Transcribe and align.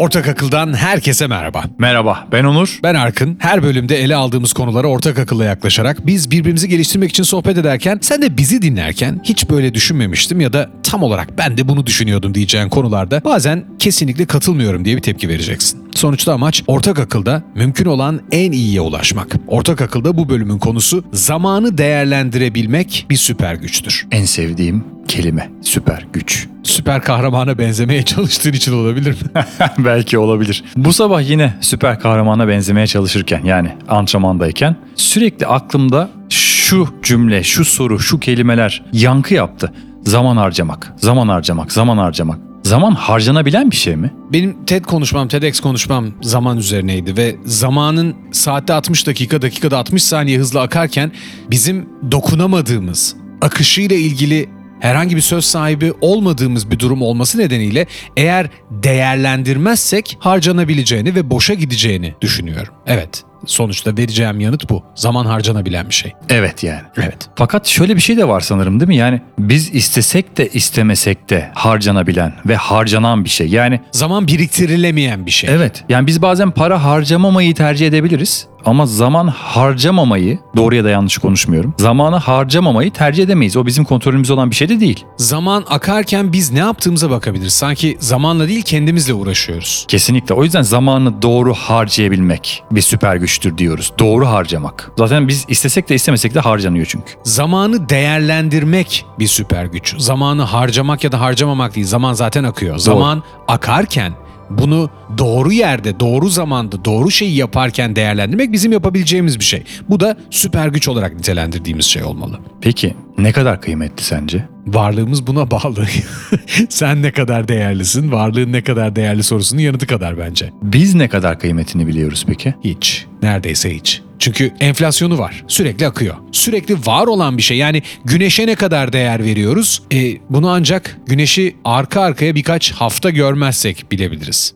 Ortak 0.00 0.28
Akıl'dan 0.28 0.74
herkese 0.74 1.26
merhaba. 1.26 1.64
Merhaba, 1.78 2.28
ben 2.32 2.44
Onur. 2.44 2.78
Ben 2.82 2.94
Arkın. 2.94 3.36
Her 3.40 3.62
bölümde 3.62 4.02
ele 4.02 4.16
aldığımız 4.16 4.52
konulara 4.52 4.86
ortak 4.86 5.18
akılla 5.18 5.44
yaklaşarak 5.44 6.06
biz 6.06 6.30
birbirimizi 6.30 6.68
geliştirmek 6.68 7.10
için 7.10 7.22
sohbet 7.22 7.58
ederken 7.58 7.98
sen 8.02 8.22
de 8.22 8.36
bizi 8.36 8.62
dinlerken 8.62 9.20
hiç 9.24 9.50
böyle 9.50 9.74
düşünmemiştim 9.74 10.40
ya 10.40 10.52
da 10.52 10.70
tam 10.82 11.02
olarak 11.02 11.38
ben 11.38 11.56
de 11.56 11.68
bunu 11.68 11.86
düşünüyordum 11.86 12.34
diyeceğin 12.34 12.68
konularda 12.68 13.24
bazen 13.24 13.64
kesinlikle 13.78 14.26
katılmıyorum 14.26 14.84
diye 14.84 14.96
bir 14.96 15.02
tepki 15.02 15.28
vereceksin. 15.28 15.89
Sonuçta 16.00 16.34
amaç 16.34 16.62
ortak 16.66 16.98
akılda 16.98 17.42
mümkün 17.54 17.84
olan 17.84 18.20
en 18.32 18.52
iyiye 18.52 18.80
ulaşmak. 18.80 19.36
Ortak 19.48 19.80
akılda 19.80 20.16
bu 20.16 20.28
bölümün 20.28 20.58
konusu 20.58 21.04
zamanı 21.12 21.78
değerlendirebilmek 21.78 23.06
bir 23.10 23.16
süper 23.16 23.54
güçtür. 23.54 24.06
En 24.10 24.24
sevdiğim 24.24 24.84
kelime, 25.08 25.50
süper 25.62 26.06
güç. 26.12 26.48
Süper 26.62 27.02
kahramana 27.02 27.58
benzemeye 27.58 28.02
çalıştığın 28.02 28.52
için 28.52 28.72
olabilir 28.72 29.10
mi? 29.10 29.44
Belki 29.78 30.18
olabilir. 30.18 30.64
Bu 30.76 30.92
sabah 30.92 31.28
yine 31.28 31.54
süper 31.60 32.00
kahramana 32.00 32.48
benzemeye 32.48 32.86
çalışırken 32.86 33.44
yani 33.44 33.72
antrenmandayken 33.88 34.76
sürekli 34.94 35.46
aklımda 35.46 36.10
şu 36.28 36.88
cümle, 37.02 37.42
şu 37.42 37.64
soru, 37.64 37.98
şu 37.98 38.20
kelimeler 38.20 38.82
yankı 38.92 39.34
yaptı. 39.34 39.72
Zaman 40.04 40.36
harcamak, 40.36 40.92
zaman 40.96 41.28
harcamak, 41.28 41.72
zaman 41.72 41.98
harcamak. 41.98 42.49
Zaman 42.70 42.92
harcanabilen 42.92 43.70
bir 43.70 43.76
şey 43.76 43.96
mi? 43.96 44.14
Benim 44.32 44.64
TED 44.64 44.84
konuşmam, 44.84 45.28
TEDx 45.28 45.60
konuşmam 45.60 46.06
zaman 46.22 46.58
üzerineydi 46.58 47.16
ve 47.16 47.36
zamanın 47.44 48.16
saatte 48.32 48.72
60 48.72 49.06
dakika, 49.06 49.42
dakikada 49.42 49.78
60 49.78 50.02
saniye 50.02 50.38
hızla 50.38 50.60
akarken 50.60 51.12
bizim 51.50 51.88
dokunamadığımız, 52.10 53.16
akışıyla 53.40 53.96
ilgili 53.96 54.48
herhangi 54.80 55.16
bir 55.16 55.20
söz 55.20 55.44
sahibi 55.44 55.92
olmadığımız 56.00 56.70
bir 56.70 56.78
durum 56.78 57.02
olması 57.02 57.38
nedeniyle 57.38 57.86
eğer 58.16 58.50
değerlendirmezsek 58.70 60.16
harcanabileceğini 60.20 61.14
ve 61.14 61.30
boşa 61.30 61.54
gideceğini 61.54 62.14
düşünüyorum. 62.20 62.74
Evet, 62.86 63.24
sonuçta 63.46 63.96
vereceğim 63.96 64.40
yanıt 64.40 64.70
bu. 64.70 64.84
Zaman 64.94 65.26
harcanabilen 65.26 65.88
bir 65.88 65.94
şey. 65.94 66.12
Evet 66.28 66.64
yani. 66.64 66.82
Evet. 66.96 67.28
Fakat 67.36 67.66
şöyle 67.66 67.96
bir 67.96 68.00
şey 68.00 68.16
de 68.16 68.28
var 68.28 68.40
sanırım 68.40 68.80
değil 68.80 68.88
mi? 68.88 68.96
Yani 68.96 69.20
biz 69.38 69.74
istesek 69.74 70.36
de 70.36 70.48
istemesek 70.48 71.30
de 71.30 71.50
harcanabilen 71.54 72.32
ve 72.46 72.56
harcanan 72.56 73.24
bir 73.24 73.30
şey. 73.30 73.48
Yani 73.48 73.80
Zaman 73.92 74.26
biriktirilemeyen 74.26 75.26
bir 75.26 75.30
şey. 75.30 75.50
Evet. 75.50 75.84
Yani 75.88 76.06
biz 76.06 76.22
bazen 76.22 76.50
para 76.50 76.84
harcamamayı 76.84 77.54
tercih 77.54 77.86
edebiliriz. 77.86 78.46
Ama 78.64 78.86
zaman 78.86 79.26
harcamamayı, 79.28 80.38
doğru 80.56 80.74
ya 80.74 80.84
da 80.84 80.90
yanlış 80.90 81.18
konuşmuyorum. 81.18 81.74
Zamanı 81.78 82.16
harcamamayı 82.16 82.92
tercih 82.92 83.22
edemeyiz. 83.24 83.56
O 83.56 83.66
bizim 83.66 83.84
kontrolümüzde 83.84 84.32
olan 84.32 84.50
bir 84.50 84.56
şey 84.56 84.68
de 84.68 84.80
değil. 84.80 85.04
Zaman 85.16 85.64
akarken 85.68 86.32
biz 86.32 86.52
ne 86.52 86.58
yaptığımıza 86.58 87.10
bakabiliriz. 87.10 87.52
Sanki 87.52 87.96
zamanla 88.00 88.48
değil 88.48 88.62
kendimizle 88.62 89.14
uğraşıyoruz. 89.14 89.84
Kesinlikle. 89.88 90.34
O 90.34 90.44
yüzden 90.44 90.62
zamanı 90.62 91.22
doğru 91.22 91.54
harcayabilmek 91.54 92.62
bir 92.70 92.80
süper 92.80 93.16
güçtür 93.16 93.58
diyoruz. 93.58 93.92
Doğru 93.98 94.26
harcamak. 94.26 94.90
Zaten 94.98 95.28
biz 95.28 95.44
istesek 95.48 95.88
de 95.88 95.94
istemesek 95.94 96.34
de 96.34 96.40
harcanıyor 96.40 96.86
çünkü. 96.88 97.12
Zamanı 97.22 97.88
değerlendirmek 97.88 99.06
bir 99.18 99.26
süper 99.26 99.64
güç. 99.64 99.94
Zamanı 99.98 100.42
harcamak 100.42 101.04
ya 101.04 101.12
da 101.12 101.20
harcamamak 101.20 101.74
değil. 101.74 101.86
Zaman 101.86 102.12
zaten 102.12 102.44
akıyor. 102.44 102.78
Zaman 102.78 103.22
akarken 103.48 104.12
bunu 104.50 104.90
doğru 105.18 105.52
yerde, 105.52 106.00
doğru 106.00 106.28
zamanda, 106.28 106.84
doğru 106.84 107.10
şeyi 107.10 107.36
yaparken 107.36 107.96
değerlendirmek 107.96 108.52
bizim 108.52 108.72
yapabileceğimiz 108.72 109.38
bir 109.38 109.44
şey. 109.44 109.62
Bu 109.88 110.00
da 110.00 110.16
süper 110.30 110.68
güç 110.68 110.88
olarak 110.88 111.14
nitelendirdiğimiz 111.14 111.84
şey 111.86 112.02
olmalı. 112.04 112.40
Peki 112.60 112.94
ne 113.18 113.32
kadar 113.32 113.60
kıymetli 113.60 114.04
sence? 114.04 114.48
Varlığımız 114.66 115.26
buna 115.26 115.50
bağlı. 115.50 115.86
Sen 116.68 117.02
ne 117.02 117.10
kadar 117.10 117.48
değerlisin, 117.48 118.12
varlığın 118.12 118.52
ne 118.52 118.62
kadar 118.62 118.96
değerli 118.96 119.22
sorusunun 119.22 119.60
yanıtı 119.60 119.86
kadar 119.86 120.18
bence. 120.18 120.50
Biz 120.62 120.94
ne 120.94 121.08
kadar 121.08 121.38
kıymetini 121.38 121.86
biliyoruz 121.86 122.24
peki? 122.28 122.54
Hiç. 122.64 123.06
Neredeyse 123.22 123.74
hiç. 123.74 124.02
Çünkü 124.18 124.52
enflasyonu 124.60 125.18
var. 125.18 125.44
Sürekli 125.48 125.86
akıyor. 125.86 126.14
Sürekli 126.32 126.76
var 126.86 127.06
olan 127.06 127.36
bir 127.36 127.42
şey. 127.42 127.56
Yani 127.56 127.82
güneşe 128.04 128.46
ne 128.46 128.54
kadar 128.54 128.92
değer 128.92 129.24
veriyoruz? 129.24 129.82
E, 129.92 130.18
bunu 130.30 130.50
ancak 130.50 130.96
güneşi 131.06 131.56
arka 131.64 132.00
arkaya 132.00 132.34
birkaç 132.34 132.72
hafta 132.72 133.10
görmezsek 133.10 133.86
bilebiliriz. 133.92 134.54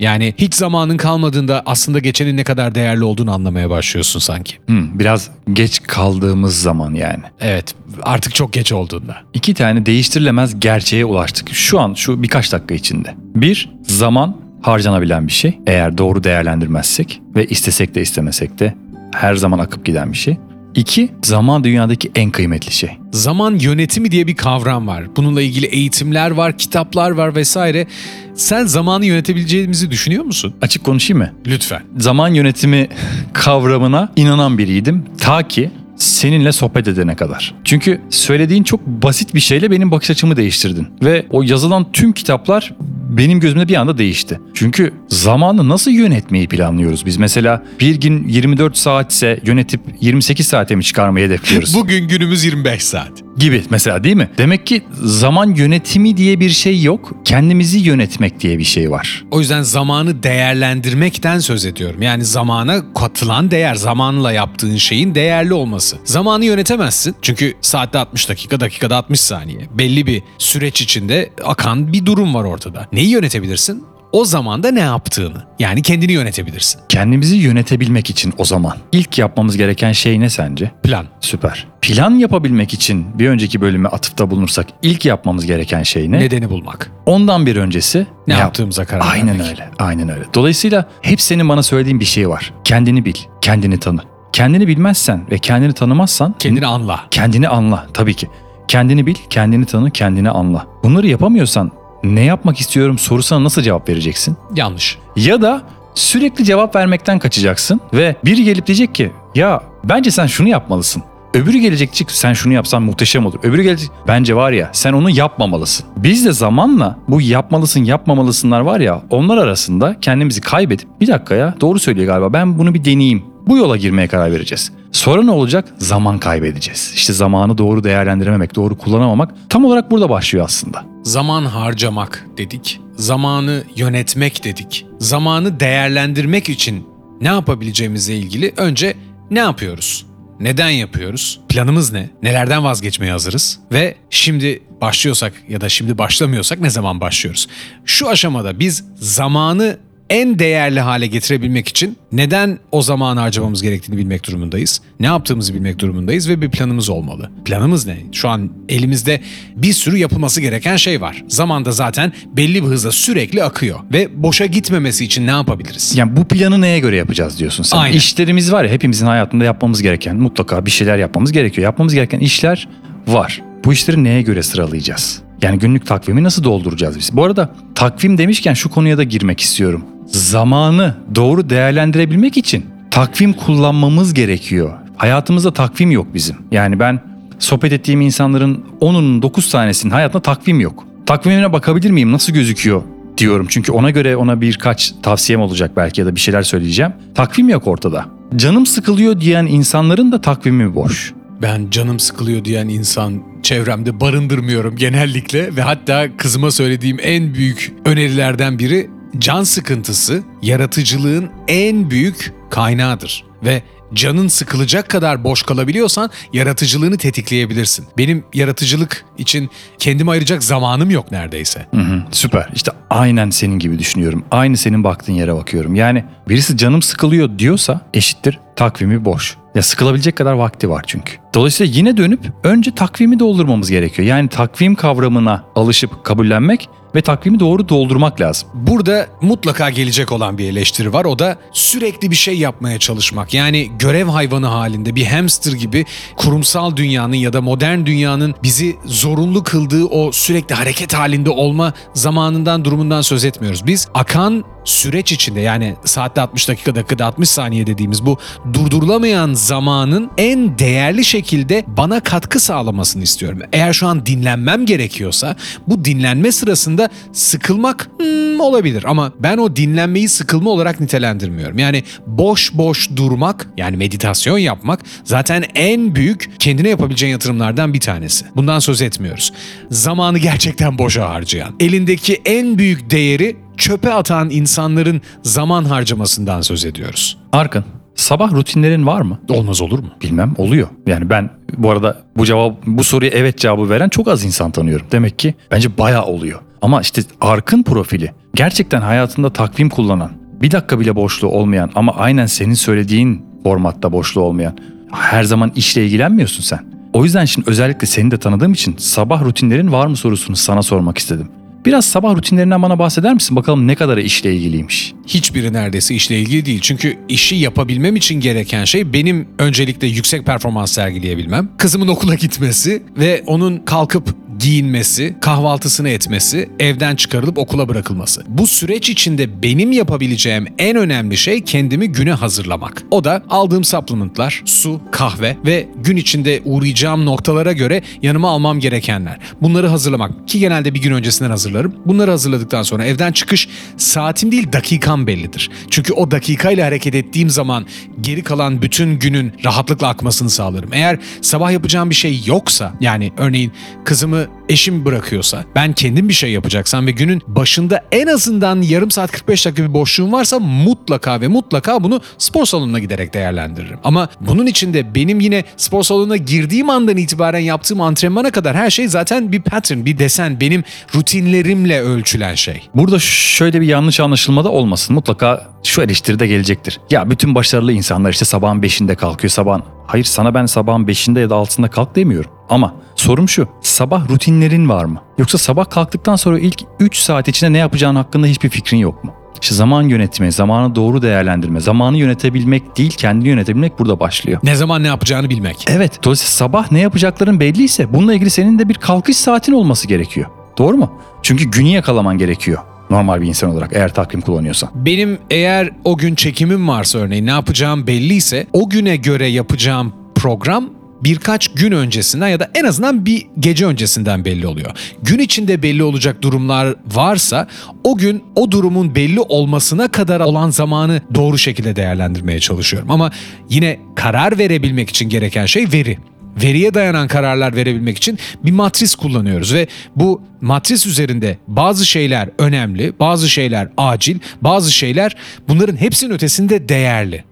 Yani 0.00 0.34
hiç 0.38 0.54
zamanın 0.54 0.96
kalmadığında 0.96 1.62
aslında 1.66 1.98
geçenin 1.98 2.36
ne 2.36 2.44
kadar 2.44 2.74
değerli 2.74 3.04
olduğunu 3.04 3.32
anlamaya 3.32 3.70
başlıyorsun 3.70 4.20
sanki. 4.20 4.54
Biraz 4.68 5.30
geç 5.52 5.82
kaldığımız 5.82 6.60
zaman 6.62 6.94
yani. 6.94 7.22
Evet 7.40 7.74
artık 8.02 8.34
çok 8.34 8.52
geç 8.52 8.72
olduğunda. 8.72 9.16
İki 9.34 9.54
tane 9.54 9.86
değiştirilemez 9.86 10.60
gerçeğe 10.60 11.04
ulaştık. 11.04 11.48
Şu 11.52 11.80
an 11.80 11.94
şu 11.94 12.22
birkaç 12.22 12.52
dakika 12.52 12.74
içinde. 12.74 13.14
Bir, 13.18 13.70
zaman 13.82 14.36
harcanabilen 14.62 15.26
bir 15.26 15.32
şey. 15.32 15.58
Eğer 15.66 15.98
doğru 15.98 16.24
değerlendirmezsek 16.24 17.22
ve 17.36 17.46
istesek 17.46 17.94
de 17.94 18.02
istemesek 18.02 18.58
de 18.58 18.74
her 19.14 19.34
zaman 19.34 19.58
akıp 19.58 19.84
giden 19.84 20.12
bir 20.12 20.16
şey. 20.16 20.36
İki, 20.74 21.12
zaman 21.22 21.64
dünyadaki 21.64 22.10
en 22.14 22.30
kıymetli 22.30 22.72
şey. 22.72 22.90
Zaman 23.12 23.58
yönetimi 23.58 24.10
diye 24.10 24.26
bir 24.26 24.36
kavram 24.36 24.86
var. 24.86 25.04
Bununla 25.16 25.42
ilgili 25.42 25.66
eğitimler 25.66 26.30
var, 26.30 26.58
kitaplar 26.58 27.10
var 27.10 27.34
vesaire. 27.34 27.86
Sen 28.34 28.66
zamanı 28.66 29.06
yönetebileceğimizi 29.06 29.90
düşünüyor 29.90 30.24
musun? 30.24 30.54
Açık 30.62 30.84
konuşayım 30.84 31.18
mı? 31.18 31.30
Lütfen. 31.46 31.82
Zaman 31.96 32.28
yönetimi 32.28 32.88
kavramına 33.32 34.12
inanan 34.16 34.58
biriydim. 34.58 35.04
Ta 35.18 35.48
ki 35.48 35.70
seninle 35.96 36.52
sohbet 36.52 36.88
edene 36.88 37.16
kadar. 37.16 37.54
Çünkü 37.64 38.00
söylediğin 38.10 38.62
çok 38.62 38.86
basit 38.86 39.34
bir 39.34 39.40
şeyle 39.40 39.70
benim 39.70 39.90
bakış 39.90 40.10
açımı 40.10 40.36
değiştirdin. 40.36 40.88
Ve 41.02 41.26
o 41.30 41.42
yazılan 41.42 41.92
tüm 41.92 42.12
kitaplar 42.12 42.74
benim 43.16 43.40
gözümde 43.40 43.68
bir 43.68 43.74
anda 43.74 43.98
değişti. 43.98 44.40
Çünkü 44.54 44.92
zamanı 45.08 45.68
nasıl 45.68 45.90
yönetmeyi 45.90 46.48
planlıyoruz 46.48 47.06
biz? 47.06 47.16
Mesela 47.16 47.62
bir 47.80 48.00
gün 48.00 48.28
24 48.28 48.76
saatse 48.76 49.40
yönetip 49.44 49.80
28 50.00 50.46
saate 50.46 50.76
mi 50.76 50.84
çıkarmayı 50.84 51.26
hedefliyoruz? 51.26 51.74
Bugün 51.74 52.08
günümüz 52.08 52.44
25 52.44 52.84
saat. 52.84 53.12
Gibi 53.38 53.64
mesela 53.70 54.04
değil 54.04 54.16
mi? 54.16 54.30
Demek 54.38 54.66
ki 54.66 54.82
zaman 55.02 55.54
yönetimi 55.54 56.16
diye 56.16 56.40
bir 56.40 56.50
şey 56.50 56.82
yok. 56.82 57.12
Kendimizi 57.24 57.78
yönetmek 57.78 58.40
diye 58.40 58.58
bir 58.58 58.64
şey 58.64 58.90
var. 58.90 59.24
O 59.30 59.40
yüzden 59.40 59.62
zamanı 59.62 60.22
değerlendirmekten 60.22 61.38
söz 61.38 61.64
ediyorum. 61.64 62.02
Yani 62.02 62.24
zamana 62.24 62.92
katılan 62.94 63.50
değer, 63.50 63.74
zamanla 63.74 64.32
yaptığın 64.32 64.76
şeyin 64.76 65.14
değerli 65.14 65.54
olması. 65.54 65.96
Zamanı 66.04 66.44
yönetemezsin. 66.44 67.14
Çünkü 67.22 67.54
saatte 67.60 67.98
60 67.98 68.28
dakika, 68.28 68.60
dakikada 68.60 68.96
60 68.96 69.20
saniye. 69.20 69.60
Belli 69.78 70.06
bir 70.06 70.22
süreç 70.38 70.82
içinde 70.82 71.32
akan 71.44 71.92
bir 71.92 72.06
durum 72.06 72.34
var 72.34 72.44
ortada. 72.44 72.88
Neyi 72.92 73.08
yönetebilirsin? 73.08 73.84
O 74.12 74.24
zamanda 74.24 74.70
ne 74.70 74.80
yaptığını. 74.80 75.42
Yani 75.58 75.82
kendini 75.82 76.12
yönetebilirsin. 76.12 76.80
Kendimizi 76.88 77.36
yönetebilmek 77.36 78.10
için 78.10 78.34
o 78.38 78.44
zaman 78.44 78.76
ilk 78.92 79.18
yapmamız 79.18 79.56
gereken 79.56 79.92
şey 79.92 80.20
ne 80.20 80.30
sence? 80.30 80.70
Plan. 80.82 81.06
Süper. 81.20 81.66
Plan 81.80 82.10
yapabilmek 82.10 82.74
için 82.74 83.06
bir 83.18 83.28
önceki 83.28 83.60
bölüme 83.60 83.88
atıfta 83.88 84.30
bulunursak 84.30 84.66
ilk 84.82 85.04
yapmamız 85.06 85.46
gereken 85.46 85.82
şey 85.82 86.10
ne? 86.10 86.18
Nedeni 86.20 86.50
bulmak. 86.50 86.90
Ondan 87.06 87.46
bir 87.46 87.56
öncesi 87.56 88.06
Ne 88.26 88.34
yap- 88.34 88.40
yaptığımıza 88.42 88.84
karar 88.84 89.04
Aynen 89.12 89.28
vermek. 89.28 89.46
öyle. 89.50 89.70
Aynen 89.78 90.08
öyle. 90.08 90.24
Dolayısıyla 90.34 90.88
hep 91.02 91.20
senin 91.20 91.48
bana 91.48 91.62
söylediğin 91.62 92.00
bir 92.00 92.04
şey 92.04 92.28
var. 92.28 92.52
Kendini 92.64 93.04
bil, 93.04 93.14
kendini 93.40 93.78
tanı. 93.78 94.00
Kendini 94.32 94.66
bilmezsen 94.66 95.24
ve 95.30 95.38
kendini 95.38 95.72
tanımazsan 95.72 96.34
Kendini 96.38 96.66
anla. 96.66 97.00
kendini 97.10 97.48
anla 97.48 97.86
tabii 97.94 98.14
ki. 98.14 98.28
Kendini 98.68 99.06
bil, 99.06 99.14
kendini 99.30 99.66
tanı, 99.66 99.90
kendini 99.90 100.30
anla. 100.30 100.66
Bunları 100.84 101.06
yapamıyorsan 101.06 101.70
ne 102.04 102.24
yapmak 102.24 102.60
istiyorum 102.60 102.98
sorusuna 102.98 103.44
nasıl 103.44 103.62
cevap 103.62 103.88
vereceksin? 103.88 104.36
Yanlış. 104.54 104.98
Ya 105.16 105.42
da 105.42 105.62
sürekli 105.94 106.44
cevap 106.44 106.76
vermekten 106.76 107.18
kaçacaksın 107.18 107.80
ve 107.94 108.16
biri 108.24 108.44
gelip 108.44 108.66
diyecek 108.66 108.94
ki 108.94 109.12
ya 109.34 109.60
bence 109.84 110.10
sen 110.10 110.26
şunu 110.26 110.48
yapmalısın. 110.48 111.02
Öbürü 111.34 111.58
gelecek 111.58 111.94
çık 111.94 112.10
sen 112.10 112.32
şunu 112.32 112.52
yapsan 112.52 112.82
muhteşem 112.82 113.26
olur. 113.26 113.38
Öbürü 113.42 113.62
gelecek 113.62 113.90
bence 114.08 114.34
var 114.36 114.52
ya 114.52 114.70
sen 114.72 114.92
onu 114.92 115.10
yapmamalısın. 115.10 115.86
Biz 115.96 116.24
de 116.24 116.32
zamanla 116.32 116.98
bu 117.08 117.20
yapmalısın 117.20 117.84
yapmamalısınlar 117.84 118.60
var 118.60 118.80
ya 118.80 119.02
onlar 119.10 119.36
arasında 119.38 119.96
kendimizi 120.00 120.40
kaybedip 120.40 120.88
bir 121.00 121.06
dakika 121.06 121.34
ya 121.34 121.54
doğru 121.60 121.78
söylüyor 121.78 122.06
galiba 122.06 122.32
ben 122.32 122.58
bunu 122.58 122.74
bir 122.74 122.84
deneyeyim. 122.84 123.31
Bu 123.46 123.56
yola 123.56 123.76
girmeye 123.76 124.08
karar 124.08 124.32
vereceğiz. 124.32 124.72
Sonra 124.92 125.22
ne 125.22 125.30
olacak? 125.30 125.74
Zaman 125.78 126.18
kaybedeceğiz. 126.18 126.92
İşte 126.94 127.12
zamanı 127.12 127.58
doğru 127.58 127.84
değerlendirememek, 127.84 128.54
doğru 128.54 128.78
kullanamamak 128.78 129.34
tam 129.48 129.64
olarak 129.64 129.90
burada 129.90 130.10
başlıyor 130.10 130.44
aslında. 130.44 130.84
Zaman 131.02 131.44
harcamak 131.44 132.26
dedik. 132.36 132.80
Zamanı 132.96 133.64
yönetmek 133.76 134.44
dedik. 134.44 134.86
Zamanı 134.98 135.60
değerlendirmek 135.60 136.48
için 136.48 136.86
ne 137.20 137.28
yapabileceğimizle 137.28 138.16
ilgili 138.16 138.52
önce 138.56 138.94
ne 139.30 139.38
yapıyoruz? 139.38 140.06
Neden 140.40 140.70
yapıyoruz? 140.70 141.40
Planımız 141.48 141.92
ne? 141.92 142.10
Nelerden 142.22 142.64
vazgeçmeye 142.64 143.12
hazırız? 143.12 143.58
Ve 143.72 143.94
şimdi 144.10 144.62
başlıyorsak 144.80 145.32
ya 145.48 145.60
da 145.60 145.68
şimdi 145.68 145.98
başlamıyorsak 145.98 146.60
ne 146.60 146.70
zaman 146.70 147.00
başlıyoruz? 147.00 147.48
Şu 147.84 148.08
aşamada 148.08 148.58
biz 148.58 148.84
zamanı 148.94 149.78
en 150.12 150.38
değerli 150.38 150.80
hale 150.80 151.06
getirebilmek 151.06 151.68
için 151.68 151.96
neden 152.12 152.58
o 152.72 152.82
zamanı 152.82 153.20
harcamamız 153.20 153.62
gerektiğini 153.62 153.96
bilmek 153.96 154.26
durumundayız. 154.26 154.80
Ne 155.00 155.06
yaptığımızı 155.06 155.54
bilmek 155.54 155.78
durumundayız 155.78 156.28
ve 156.28 156.42
bir 156.42 156.50
planımız 156.50 156.90
olmalı. 156.90 157.30
Planımız 157.44 157.86
ne? 157.86 157.96
Şu 158.12 158.28
an 158.28 158.50
elimizde 158.68 159.20
bir 159.56 159.72
sürü 159.72 159.96
yapılması 159.96 160.40
gereken 160.40 160.76
şey 160.76 161.00
var. 161.00 161.24
Zamanda 161.28 161.72
zaten 161.72 162.12
belli 162.26 162.62
bir 162.62 162.68
hızla 162.68 162.92
sürekli 162.92 163.44
akıyor 163.44 163.80
ve 163.92 164.22
boşa 164.22 164.46
gitmemesi 164.46 165.04
için 165.04 165.26
ne 165.26 165.30
yapabiliriz? 165.30 165.96
Yani 165.96 166.16
bu 166.16 166.24
planı 166.24 166.60
neye 166.60 166.78
göre 166.78 166.96
yapacağız 166.96 167.38
diyorsun 167.38 167.62
sen. 167.62 167.78
Aynen. 167.78 167.96
İşlerimiz 167.96 168.52
var 168.52 168.64
ya 168.64 168.70
hepimizin 168.70 169.06
hayatında 169.06 169.44
yapmamız 169.44 169.82
gereken 169.82 170.16
mutlaka 170.16 170.66
bir 170.66 170.70
şeyler 170.70 170.98
yapmamız 170.98 171.32
gerekiyor. 171.32 171.64
Yapmamız 171.64 171.94
gereken 171.94 172.18
işler 172.18 172.68
var. 173.06 173.42
Bu 173.64 173.72
işleri 173.72 174.04
neye 174.04 174.22
göre 174.22 174.42
sıralayacağız? 174.42 175.22
Yani 175.42 175.58
günlük 175.58 175.86
takvimi 175.86 176.22
nasıl 176.22 176.44
dolduracağız 176.44 176.98
biz? 176.98 177.16
Bu 177.16 177.24
arada 177.24 177.54
takvim 177.74 178.18
demişken 178.18 178.54
şu 178.54 178.70
konuya 178.70 178.98
da 178.98 179.02
girmek 179.02 179.40
istiyorum. 179.40 179.84
Zamanı 180.06 180.94
doğru 181.14 181.50
değerlendirebilmek 181.50 182.36
için 182.36 182.66
takvim 182.90 183.32
kullanmamız 183.32 184.14
gerekiyor. 184.14 184.72
Hayatımızda 184.96 185.52
takvim 185.52 185.90
yok 185.90 186.06
bizim. 186.14 186.36
Yani 186.50 186.80
ben 186.80 187.00
sohbet 187.38 187.72
ettiğim 187.72 188.00
insanların 188.00 188.64
10'unun 188.80 189.22
9 189.22 189.50
tanesinin 189.50 189.92
hayatında 189.92 190.22
takvim 190.22 190.60
yok. 190.60 190.84
Takvimine 191.06 191.52
bakabilir 191.52 191.90
miyim? 191.90 192.12
Nasıl 192.12 192.32
gözüküyor? 192.32 192.82
diyorum. 193.18 193.46
Çünkü 193.50 193.72
ona 193.72 193.90
göre 193.90 194.16
ona 194.16 194.40
birkaç 194.40 194.94
tavsiyem 195.02 195.40
olacak 195.40 195.70
belki 195.76 196.00
ya 196.00 196.06
da 196.06 196.14
bir 196.14 196.20
şeyler 196.20 196.42
söyleyeceğim. 196.42 196.92
Takvim 197.14 197.48
yok 197.48 197.66
ortada. 197.66 198.06
Canım 198.36 198.66
sıkılıyor 198.66 199.20
diyen 199.20 199.46
insanların 199.46 200.12
da 200.12 200.20
takvimi 200.20 200.74
boş. 200.74 201.12
Ben 201.42 201.70
canım 201.70 202.00
sıkılıyor 202.00 202.44
diyen 202.44 202.68
insan 202.68 203.22
çevremde 203.42 204.00
barındırmıyorum 204.00 204.76
genellikle 204.76 205.56
ve 205.56 205.62
hatta 205.62 206.16
kızıma 206.16 206.50
söylediğim 206.50 206.98
en 207.02 207.34
büyük 207.34 207.72
önerilerden 207.84 208.58
biri 208.58 208.90
can 209.18 209.42
sıkıntısı 209.42 210.22
yaratıcılığın 210.42 211.30
en 211.48 211.90
büyük 211.90 212.32
kaynağıdır 212.50 213.24
ve 213.44 213.62
canın 213.94 214.28
sıkılacak 214.28 214.88
kadar 214.88 215.24
boş 215.24 215.42
kalabiliyorsan 215.42 216.10
yaratıcılığını 216.32 216.98
tetikleyebilirsin. 216.98 217.86
Benim 217.98 218.24
yaratıcılık 218.34 219.04
için 219.18 219.50
kendime 219.78 220.10
ayıracak 220.10 220.44
zamanım 220.44 220.90
yok 220.90 221.12
neredeyse. 221.12 221.66
Hı 221.74 221.80
hı, 221.80 222.02
süper. 222.10 222.48
İşte 222.54 222.72
aynen 222.90 223.30
senin 223.30 223.58
gibi 223.58 223.78
düşünüyorum. 223.78 224.24
Aynı 224.30 224.56
senin 224.56 224.84
baktığın 224.84 225.12
yere 225.12 225.34
bakıyorum. 225.34 225.74
Yani 225.74 226.04
birisi 226.28 226.56
canım 226.56 226.82
sıkılıyor 226.82 227.38
diyorsa 227.38 227.80
eşittir 227.94 228.38
takvimi 228.56 229.04
boş. 229.04 229.36
Ya 229.54 229.62
sıkılabilecek 229.62 230.16
kadar 230.16 230.32
vakti 230.32 230.70
var 230.70 230.84
çünkü. 230.86 231.12
Dolayısıyla 231.34 231.72
yine 231.76 231.96
dönüp 231.96 232.20
önce 232.44 232.74
takvimi 232.74 233.18
doldurmamız 233.18 233.70
gerekiyor. 233.70 234.08
Yani 234.08 234.28
takvim 234.28 234.74
kavramına 234.74 235.44
alışıp 235.54 236.04
kabullenmek 236.04 236.68
ve 236.94 237.02
takvimi 237.02 237.40
doğru 237.40 237.68
doldurmak 237.68 238.20
lazım. 238.20 238.48
Burada 238.54 239.06
mutlaka 239.20 239.70
gelecek 239.70 240.12
olan 240.12 240.38
bir 240.38 240.48
eleştiri 240.48 240.92
var. 240.92 241.04
O 241.04 241.18
da 241.18 241.36
sürekli 241.52 242.10
bir 242.10 242.16
şey 242.16 242.38
yapmaya 242.38 242.78
çalışmak. 242.78 243.34
Yani 243.34 243.70
görev 243.78 244.06
hayvanı 244.06 244.46
halinde 244.46 244.94
bir 244.94 245.06
hamster 245.06 245.52
gibi 245.52 245.84
kurumsal 246.16 246.76
dünyanın 246.76 247.14
ya 247.14 247.32
da 247.32 247.40
modern 247.40 247.86
dünyanın 247.86 248.34
bizi 248.42 248.76
zorunlu 248.84 249.42
kıldığı 249.42 249.84
o 249.84 250.12
sürekli 250.12 250.54
hareket 250.54 250.94
halinde 250.94 251.30
olma 251.30 251.72
zamanından 251.94 252.64
durumundan 252.64 253.00
söz 253.00 253.24
etmiyoruz. 253.24 253.66
Biz 253.66 253.88
akan 253.94 254.44
süreç 254.64 255.12
içinde 255.12 255.40
yani 255.40 255.76
saatte 255.84 256.20
60 256.20 256.48
dakika 256.48 256.74
dakikada 256.74 257.06
60 257.06 257.30
saniye 257.30 257.66
dediğimiz 257.66 258.06
bu 258.06 258.18
durdurulamayan 258.52 259.34
zamanın 259.34 260.10
en 260.18 260.58
değerli 260.58 261.04
şekilde 261.04 261.64
bana 261.66 262.00
katkı 262.00 262.40
sağlamasını 262.40 263.02
istiyorum. 263.02 263.38
Eğer 263.52 263.72
şu 263.72 263.86
an 263.86 264.06
dinlenmem 264.06 264.66
gerekiyorsa 264.66 265.36
bu 265.68 265.84
dinlenme 265.84 266.32
sırasında 266.32 266.81
sıkılmak 267.12 267.88
hmm, 267.98 268.40
olabilir 268.40 268.84
ama 268.86 269.12
ben 269.20 269.38
o 269.38 269.56
dinlenmeyi 269.56 270.08
sıkılma 270.08 270.50
olarak 270.50 270.80
nitelendirmiyorum. 270.80 271.58
Yani 271.58 271.82
boş 272.06 272.54
boş 272.54 272.90
durmak 272.96 273.48
yani 273.56 273.76
meditasyon 273.76 274.38
yapmak 274.38 274.80
zaten 275.04 275.44
en 275.54 275.94
büyük 275.94 276.30
kendine 276.38 276.68
yapabileceğin 276.68 277.12
yatırımlardan 277.12 277.74
bir 277.74 277.80
tanesi. 277.80 278.24
Bundan 278.36 278.58
söz 278.58 278.82
etmiyoruz. 278.82 279.32
Zamanı 279.70 280.18
gerçekten 280.18 280.78
boşa 280.78 281.08
harcayan, 281.08 281.54
elindeki 281.60 282.22
en 282.24 282.58
büyük 282.58 282.90
değeri 282.90 283.36
çöpe 283.56 283.92
atan 283.92 284.30
insanların 284.30 285.02
zaman 285.22 285.64
harcamasından 285.64 286.40
söz 286.40 286.64
ediyoruz. 286.64 287.18
Arkın, 287.32 287.64
sabah 287.94 288.32
rutinlerin 288.32 288.86
var 288.86 289.00
mı? 289.00 289.18
Olmaz 289.28 289.62
olur 289.62 289.78
mu? 289.78 289.88
Bilmem 290.02 290.34
oluyor. 290.38 290.68
Yani 290.86 291.10
ben 291.10 291.30
bu 291.56 291.70
arada 291.70 292.02
bu 292.16 292.26
cevap 292.26 292.66
bu 292.66 292.84
soruya 292.84 293.10
evet 293.10 293.38
cevabı 293.38 293.70
veren 293.70 293.88
çok 293.88 294.08
az 294.08 294.24
insan 294.24 294.50
tanıyorum. 294.50 294.86
Demek 294.92 295.18
ki 295.18 295.34
bence 295.50 295.78
bayağı 295.78 296.04
oluyor. 296.04 296.40
Ama 296.62 296.80
işte 296.80 297.02
Ark'ın 297.20 297.62
profili 297.62 298.12
gerçekten 298.34 298.80
hayatında 298.80 299.32
takvim 299.32 299.68
kullanan, 299.68 300.12
bir 300.42 300.50
dakika 300.50 300.80
bile 300.80 300.96
boşluğu 300.96 301.28
olmayan 301.28 301.70
ama 301.74 301.92
aynen 301.92 302.26
senin 302.26 302.54
söylediğin 302.54 303.24
formatta 303.42 303.92
boşluğu 303.92 304.20
olmayan 304.20 304.58
her 304.92 305.24
zaman 305.24 305.52
işle 305.56 305.86
ilgilenmiyorsun 305.86 306.42
sen. 306.42 306.60
O 306.92 307.04
yüzden 307.04 307.24
şimdi 307.24 307.50
özellikle 307.50 307.86
seni 307.86 308.10
de 308.10 308.18
tanıdığım 308.18 308.52
için 308.52 308.74
sabah 308.78 309.24
rutinlerin 309.24 309.72
var 309.72 309.86
mı 309.86 309.96
sorusunu 309.96 310.36
sana 310.36 310.62
sormak 310.62 310.98
istedim. 310.98 311.28
Biraz 311.66 311.84
sabah 311.84 312.14
rutinlerinden 312.16 312.62
bana 312.62 312.78
bahseder 312.78 313.14
misin? 313.14 313.36
Bakalım 313.36 313.66
ne 313.66 313.74
kadar 313.74 313.98
işle 313.98 314.34
ilgiliymiş. 314.34 314.94
Hiçbiri 315.06 315.52
neredeyse 315.52 315.94
işle 315.94 316.20
ilgili 316.20 316.46
değil. 316.46 316.60
Çünkü 316.62 316.98
işi 317.08 317.36
yapabilmem 317.36 317.96
için 317.96 318.20
gereken 318.20 318.64
şey 318.64 318.92
benim 318.92 319.28
öncelikle 319.38 319.86
yüksek 319.86 320.26
performans 320.26 320.72
sergileyebilmem, 320.72 321.48
kızımın 321.58 321.88
okula 321.88 322.14
gitmesi 322.14 322.82
ve 322.98 323.22
onun 323.26 323.56
kalkıp 323.58 324.21
giyinmesi, 324.42 325.16
kahvaltısını 325.20 325.88
etmesi, 325.88 326.50
evden 326.58 326.96
çıkarılıp 326.96 327.38
okula 327.38 327.68
bırakılması. 327.68 328.24
Bu 328.28 328.46
süreç 328.46 328.90
içinde 328.90 329.42
benim 329.42 329.72
yapabileceğim 329.72 330.46
en 330.58 330.76
önemli 330.76 331.16
şey 331.16 331.44
kendimi 331.44 331.88
güne 331.92 332.12
hazırlamak. 332.12 332.82
O 332.90 333.04
da 333.04 333.22
aldığım 333.30 333.64
supplementlar, 333.64 334.42
su, 334.44 334.80
kahve 334.92 335.36
ve 335.46 335.68
gün 335.76 335.96
içinde 335.96 336.42
uğrayacağım 336.44 337.06
noktalara 337.06 337.52
göre 337.52 337.82
yanıma 338.02 338.30
almam 338.30 338.60
gerekenler. 338.60 339.18
Bunları 339.42 339.68
hazırlamak 339.68 340.28
ki 340.28 340.38
genelde 340.38 340.74
bir 340.74 340.82
gün 340.82 340.92
öncesinden 340.92 341.30
hazırlarım. 341.30 341.74
Bunları 341.86 342.10
hazırladıktan 342.10 342.62
sonra 342.62 342.84
evden 342.84 343.12
çıkış 343.12 343.48
saatim 343.76 344.32
değil 344.32 344.52
dakikam 344.52 345.06
bellidir. 345.06 345.50
Çünkü 345.70 345.92
o 345.92 346.10
dakikayla 346.10 346.66
hareket 346.66 346.94
ettiğim 346.94 347.30
zaman 347.30 347.66
geri 348.00 348.22
kalan 348.22 348.62
bütün 348.62 348.98
günün 348.98 349.32
rahatlıkla 349.44 349.88
akmasını 349.88 350.30
sağlarım. 350.30 350.70
Eğer 350.72 350.98
sabah 351.20 351.52
yapacağım 351.52 351.90
bir 351.90 351.94
şey 351.94 352.20
yoksa 352.26 352.72
yani 352.80 353.12
örneğin 353.18 353.52
kızımı 353.84 354.31
eşim 354.48 354.84
bırakıyorsa 354.84 355.44
ben 355.54 355.72
kendim 355.72 356.08
bir 356.08 356.14
şey 356.14 356.32
yapacaksam 356.32 356.86
ve 356.86 356.90
günün 356.90 357.22
başında 357.26 357.84
en 357.92 358.06
azından 358.06 358.62
yarım 358.62 358.90
saat 358.90 359.12
45 359.12 359.46
dakika 359.46 359.62
bir 359.62 359.74
boşluğum 359.74 360.12
varsa 360.12 360.38
mutlaka 360.38 361.20
ve 361.20 361.28
mutlaka 361.28 361.84
bunu 361.84 362.00
spor 362.18 362.46
salonuna 362.46 362.78
giderek 362.78 363.14
değerlendiririm. 363.14 363.78
Ama 363.84 364.08
bunun 364.20 364.46
içinde 364.46 364.94
benim 364.94 365.20
yine 365.20 365.44
spor 365.56 365.82
salonuna 365.82 366.16
girdiğim 366.16 366.70
andan 366.70 366.96
itibaren 366.96 367.38
yaptığım 367.38 367.80
antrenmana 367.80 368.30
kadar 368.30 368.56
her 368.56 368.70
şey 368.70 368.88
zaten 368.88 369.32
bir 369.32 369.42
pattern, 369.42 369.84
bir 369.84 369.98
desen, 369.98 370.40
benim 370.40 370.64
rutinlerimle 370.94 371.80
ölçülen 371.80 372.34
şey. 372.34 372.68
Burada 372.74 372.98
şöyle 372.98 373.60
bir 373.60 373.66
yanlış 373.66 374.00
anlaşılma 374.00 374.44
da 374.44 374.50
olmasın. 374.50 374.94
Mutlaka 374.94 375.52
şu 375.64 375.82
eleştiri 375.82 376.18
de 376.18 376.26
gelecektir. 376.26 376.80
Ya 376.90 377.10
bütün 377.10 377.34
başarılı 377.34 377.72
insanlar 377.72 378.10
işte 378.12 378.24
sabahın 378.24 378.60
5'inde 378.60 378.96
kalkıyor 378.96 379.30
sabahın. 379.30 379.62
Hayır 379.92 380.04
sana 380.04 380.34
ben 380.34 380.46
sabahın 380.46 380.84
5'inde 380.84 381.20
ya 381.20 381.30
da 381.30 381.34
6'sında 381.34 381.68
kalk 381.68 381.96
demiyorum. 381.96 382.30
Ama 382.48 382.74
sorum 382.94 383.28
şu. 383.28 383.48
Sabah 383.60 384.08
rutinlerin 384.08 384.68
var 384.68 384.84
mı? 384.84 385.02
Yoksa 385.18 385.38
sabah 385.38 385.70
kalktıktan 385.70 386.16
sonra 386.16 386.38
ilk 386.38 386.62
3 386.80 386.96
saat 386.96 387.28
içinde 387.28 387.52
ne 387.52 387.58
yapacağın 387.58 387.94
hakkında 387.94 388.26
hiçbir 388.26 388.48
fikrin 388.48 388.78
yok 388.78 389.04
mu? 389.04 389.12
İşte 389.42 389.54
zaman 389.54 389.82
yönetimi, 389.82 390.32
zamanı 390.32 390.74
doğru 390.74 391.02
değerlendirme, 391.02 391.60
zamanı 391.60 391.96
yönetebilmek 391.98 392.78
değil 392.78 392.90
kendini 392.90 393.28
yönetebilmek 393.28 393.78
burada 393.78 394.00
başlıyor. 394.00 394.40
Ne 394.42 394.56
zaman 394.56 394.82
ne 394.82 394.86
yapacağını 394.86 395.30
bilmek. 395.30 395.64
Evet. 395.68 396.04
Dolayısıyla 396.04 396.30
sabah 396.30 396.72
ne 396.72 396.80
yapacakların 396.80 397.40
belliyse 397.40 397.94
bununla 397.94 398.14
ilgili 398.14 398.30
senin 398.30 398.58
de 398.58 398.68
bir 398.68 398.74
kalkış 398.74 399.16
saatin 399.16 399.52
olması 399.52 399.88
gerekiyor. 399.88 400.26
Doğru 400.58 400.76
mu? 400.76 400.92
Çünkü 401.22 401.44
günü 401.44 401.68
yakalaman 401.68 402.18
gerekiyor. 402.18 402.58
Normal 402.92 403.20
bir 403.20 403.26
insan 403.26 403.50
olarak 403.50 403.70
eğer 403.72 403.94
takvim 403.94 404.20
kullanıyorsan. 404.20 404.70
Benim 404.74 405.18
eğer 405.30 405.70
o 405.84 405.96
gün 405.96 406.14
çekimim 406.14 406.68
varsa 406.68 406.98
örneğin 406.98 407.26
ne 407.26 407.30
yapacağım 407.30 407.86
belliyse 407.86 408.46
o 408.52 408.68
güne 408.68 408.96
göre 408.96 409.26
yapacağım 409.26 409.92
program 410.14 410.70
birkaç 411.04 411.48
gün 411.48 411.72
öncesinden 411.72 412.28
ya 412.28 412.40
da 412.40 412.50
en 412.54 412.64
azından 412.64 413.06
bir 413.06 413.26
gece 413.38 413.66
öncesinden 413.66 414.24
belli 414.24 414.46
oluyor. 414.46 414.70
Gün 415.02 415.18
içinde 415.18 415.62
belli 415.62 415.82
olacak 415.82 416.22
durumlar 416.22 416.74
varsa 416.94 417.48
o 417.84 417.96
gün 417.96 418.24
o 418.36 418.50
durumun 418.50 418.94
belli 418.94 419.20
olmasına 419.20 419.88
kadar 419.88 420.20
olan 420.20 420.50
zamanı 420.50 421.00
doğru 421.14 421.38
şekilde 421.38 421.76
değerlendirmeye 421.76 422.40
çalışıyorum. 422.40 422.90
Ama 422.90 423.10
yine 423.48 423.78
karar 423.94 424.38
verebilmek 424.38 424.90
için 424.90 425.08
gereken 425.08 425.46
şey 425.46 425.66
veri 425.72 425.98
veriye 426.42 426.74
dayanan 426.74 427.08
kararlar 427.08 427.56
verebilmek 427.56 427.96
için 427.96 428.18
bir 428.44 428.50
matris 428.52 428.94
kullanıyoruz 428.94 429.54
ve 429.54 429.66
bu 429.96 430.22
matris 430.40 430.86
üzerinde 430.86 431.38
bazı 431.48 431.86
şeyler 431.86 432.28
önemli, 432.38 432.92
bazı 433.00 433.28
şeyler 433.28 433.68
acil, 433.76 434.18
bazı 434.40 434.72
şeyler 434.72 435.16
bunların 435.48 435.76
hepsinin 435.76 436.14
ötesinde 436.14 436.68
değerli. 436.68 437.24